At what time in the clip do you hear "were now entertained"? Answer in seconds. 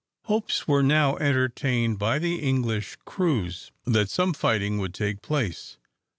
0.67-1.99